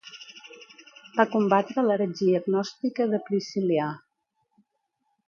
[1.17, 3.91] Va combatre l'heretgia gnòstica de Priscil·lià.